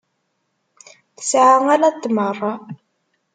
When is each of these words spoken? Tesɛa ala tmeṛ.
Tesɛa 1.17 1.55
ala 1.73 1.89
tmeṛ. 2.01 2.37